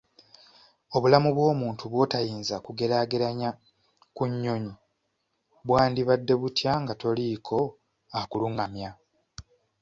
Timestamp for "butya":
6.41-6.73